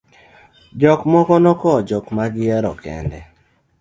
jok 0.79 1.01
moko 1.11 1.33
ne 1.41 1.49
okowo 1.53 1.79
jok 1.89 2.05
ma 2.15 2.25
gihero 2.33 2.71
kende 2.83 3.19